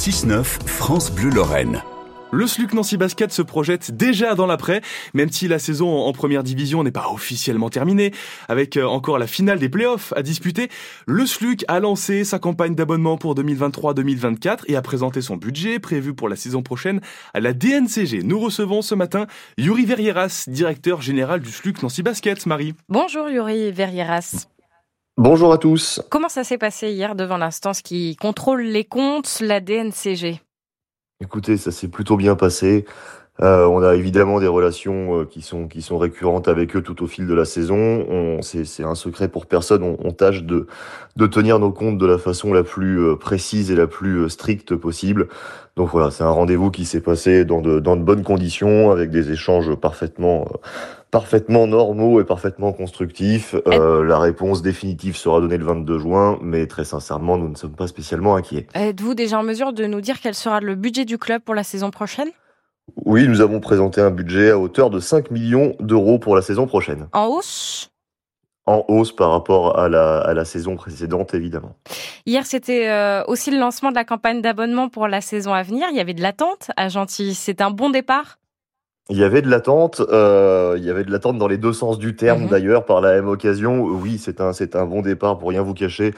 [0.00, 1.82] 6-9, France Bleu Lorraine.
[2.32, 4.80] Le SLUC Nancy Basket se projette déjà dans l'après,
[5.12, 8.14] même si la saison en première division n'est pas officiellement terminée,
[8.48, 10.70] avec euh, encore la finale des playoffs à disputer.
[11.04, 16.14] Le SLUC a lancé sa campagne d'abonnement pour 2023-2024 et a présenté son budget prévu
[16.14, 17.02] pour la saison prochaine
[17.34, 18.22] à la DNCG.
[18.24, 19.26] Nous recevons ce matin
[19.58, 22.46] Yuri Verrieras, directeur général du SLUC Nancy Basket.
[22.46, 22.72] Marie.
[22.88, 24.46] Bonjour Yuri Verrieras.
[25.16, 26.00] Bonjour à tous.
[26.08, 30.40] Comment ça s'est passé hier devant l'instance qui contrôle les comptes, la DNCG
[31.20, 32.86] Écoutez, ça s'est plutôt bien passé.
[33.42, 37.02] Euh, on a évidemment des relations euh, qui sont qui sont récurrentes avec eux tout
[37.02, 38.40] au fil de la saison.
[38.42, 39.82] C'est un secret pour personne.
[39.82, 40.66] On, on, tâche de
[41.16, 44.74] de tenir nos comptes de la façon la plus euh, précise et la plus stricte
[44.74, 45.28] possible.
[45.76, 49.10] Donc voilà, c'est un rendez-vous qui s'est passé dans de dans de bonnes conditions, avec
[49.10, 50.46] des échanges parfaitement
[51.10, 53.56] parfaitement normaux et parfaitement constructifs.
[53.66, 57.88] La réponse définitive sera donnée le 22 juin, mais très sincèrement, nous ne sommes pas
[57.88, 58.66] spécialement inquiets.
[58.74, 61.64] Êtes-vous déjà en mesure de nous dire quel sera le budget du club pour la
[61.64, 62.28] saison prochaine?
[63.04, 66.66] Oui, nous avons présenté un budget à hauteur de 5 millions d'euros pour la saison
[66.66, 67.08] prochaine.
[67.12, 67.90] En hausse?
[68.66, 71.74] En hausse par rapport à la, à la saison précédente, évidemment.
[72.26, 75.86] Hier, c'était euh, aussi le lancement de la campagne d'abonnement pour la saison à venir.
[75.90, 76.88] Il y avait de l'attente à.
[76.88, 78.38] C'est un bon départ?
[79.08, 81.98] Il y avait de l'attente, euh, il y avait de l'attente dans les deux sens
[81.98, 82.48] du terme Mhm.
[82.48, 83.82] d'ailleurs par la même occasion.
[83.82, 86.14] Oui, c'est un c'est un bon départ pour rien vous cacher.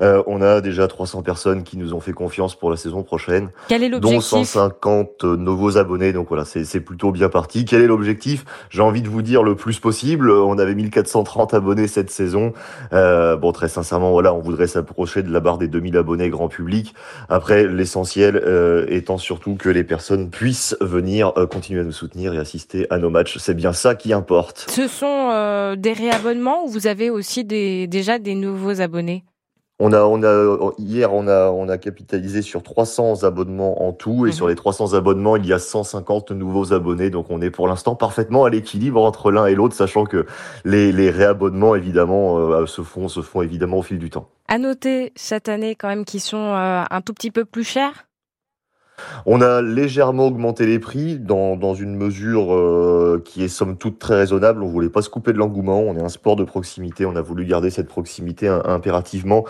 [0.00, 3.50] Euh, on a déjà 300 personnes qui nous ont fait confiance pour la saison prochaine,
[3.68, 6.12] Quel est dont l'objectif 150 nouveaux abonnés.
[6.12, 7.64] Donc voilà, c'est c'est plutôt bien parti.
[7.64, 8.44] Quel est l'objectif?
[8.70, 10.30] J'ai envie de vous dire le plus possible.
[10.30, 12.52] On avait 1430 abonnés cette saison.
[12.92, 16.48] Euh, bon, très sincèrement, voilà, on voudrait s'approcher de la barre des 2000 abonnés grand
[16.48, 16.94] public.
[17.28, 22.34] Après, l'essentiel euh, étant surtout que les personnes puissent venir euh, continuer à nous soutenir
[22.34, 23.38] et assister à nos matchs.
[23.38, 24.66] C'est bien ça qui importe.
[24.70, 29.24] Ce sont euh, des réabonnements ou vous avez aussi des, déjà des nouveaux abonnés?
[29.80, 34.24] On a, on a, hier, on a, on a capitalisé sur 300 abonnements en tout,
[34.26, 34.32] et Mhm.
[34.32, 37.10] sur les 300 abonnements, il y a 150 nouveaux abonnés.
[37.10, 40.26] Donc, on est pour l'instant parfaitement à l'équilibre entre l'un et l'autre, sachant que
[40.64, 44.28] les, les réabonnements, évidemment, euh, se font, se font évidemment au fil du temps.
[44.46, 48.06] À noter cette année quand même qu'ils sont euh, un tout petit peu plus chers
[49.26, 53.98] On a légèrement augmenté les prix dans, dans une mesure euh, qui est somme toute
[53.98, 54.62] très raisonnable.
[54.62, 55.80] On voulait pas se couper de l'engouement.
[55.80, 57.06] On est un sport de proximité.
[57.06, 59.44] On a voulu garder cette proximité im- impérativement.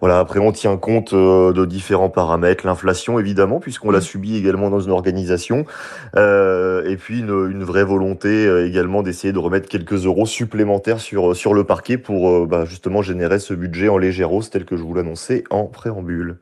[0.00, 0.18] Voilà.
[0.18, 4.02] Après, on tient compte euh, de différents paramètres, l'inflation évidemment, puisqu'on l'a Mm.
[4.02, 5.64] subi également dans une organisation,
[6.16, 11.00] Euh, et puis une, une vraie volonté euh, également d'essayer de remettre quelques euros supplémentaires
[11.00, 14.64] sur sur le parquet pour euh, bah, justement générer ce budget en légère hausse tel
[14.64, 16.38] que je vous l'annonçais en préambule.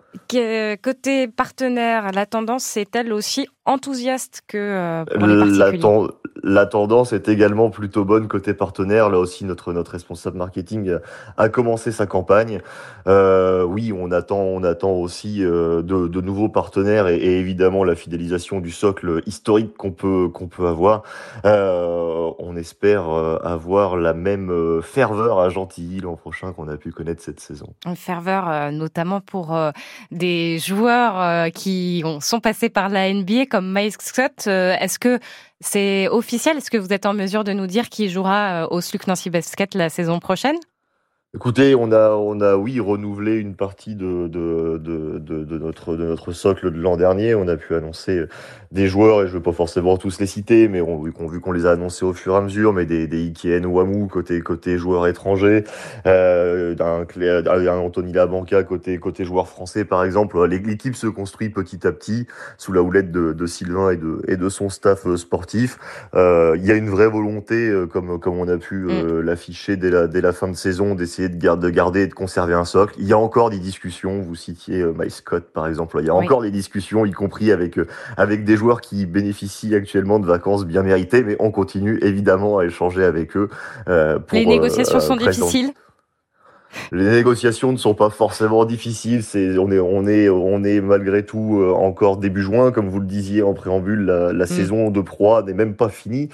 [0.83, 6.09] Côté partenaire, la tendance est-elle aussi enthousiaste que euh, pour les particuliers
[6.49, 9.11] la tendance est également plutôt bonne côté partenaire.
[9.11, 11.01] Là aussi, notre notre responsable marketing a-
[11.43, 12.61] a commencé sa campagne.
[13.09, 18.61] Euh, oui, on attend on attend aussi euh, de, nouveaux partenaires et, évidemment la fidélisation
[18.61, 21.03] du socle historique qu'on peut qu'on peut avoir.
[21.45, 26.77] Euh, on espère euh, avoir la même euh, ferveur à Gentilly l'an prochain qu'on a
[26.77, 27.75] pu connaître cette saison.
[27.87, 29.71] Une ferveur, euh, notamment pour euh,
[30.11, 34.45] des joueurs euh, qui ont- sont passés par la NBA comme Miles Scott.
[34.47, 35.19] Euh, Est-ce que
[35.61, 38.83] c'est officiel Est-ce que vous êtes en mesure de nous dire qui jouera euh, au
[38.83, 40.57] SLUC Nancy Basket la saison prochaine?
[41.35, 45.95] Écoutez, on a, on a, oui, renouvelé une partie de, de, de, de, de notre,
[45.95, 47.35] de notre socle de l'an dernier.
[47.35, 48.23] On a pu annoncer
[48.73, 51.27] des joueurs, et je ne veux pas forcément tous les citer, mais on, vu qu'on
[51.27, 54.07] vu qu'on les a annoncés au fur et à mesure, mais des, des Ikien Ouamou
[54.07, 55.65] côté, côté joueurs étrangers,
[56.07, 60.43] euh, d'un Clé- un Anthony Labanca côté, côté joueur français, par exemple.
[60.47, 62.27] L'équipe se construit petit à petit
[62.57, 65.79] sous la houlette de, de Sylvain et de, et de son staff euh, sportif.
[66.15, 69.77] Euh, Il y a une vraie volonté, euh, comme, comme on a pu euh, l'afficher
[69.77, 72.55] dès la, dès la fin de saison, d'essayer de, gar- de garder et de conserver
[72.55, 72.95] un socle.
[72.99, 76.11] Il y a encore des discussions, vous citiez euh, Mike Scott par exemple, il y
[76.11, 76.25] a Oui.
[76.25, 80.65] encore des discussions, y compris avec, euh, avec des joueurs qui bénéficient actuellement de vacances
[80.67, 83.49] bien méritées, mais on continue évidemment à échanger avec eux.
[83.89, 85.73] euh, pour, Les euh, négociations sont présenter- difficiles.
[86.93, 89.23] Les négociations ne sont pas forcément difficiles.
[89.23, 93.01] C'est on est on est on est malgré tout euh, encore début juin, comme vous
[93.01, 94.01] le disiez en préambule.
[94.07, 96.29] La, la saison de proie n'est même pas finie.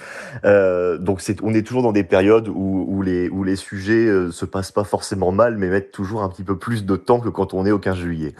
[0.45, 4.05] Euh, donc c'est on est toujours dans des périodes où, où les où les sujets
[4.07, 7.19] euh, se passent pas forcément mal, mais mettent toujours un petit peu plus de temps
[7.19, 8.33] que quand on est au 15 juillet.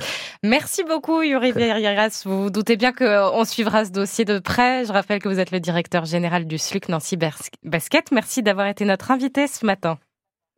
[0.44, 2.24] Merci beaucoup, Yuri Verrieras.
[2.26, 4.86] Vous vous doutez bien qu'on suivra ce dossier de près.
[4.86, 8.12] Je rappelle que vous êtes le directeur général du SLUC Nancy Bas- Basket.
[8.12, 9.98] Merci d'avoir été notre invité ce matin.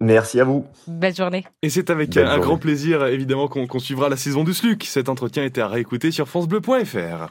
[0.01, 0.65] Merci à vous.
[0.88, 1.45] Belle journée.
[1.62, 2.44] Et c'est avec Belle un journée.
[2.44, 4.83] grand plaisir, évidemment, qu'on qu'on suivra la saison du SLUC.
[4.83, 7.30] Cet entretien était à réécouter sur FranceBleu.fr.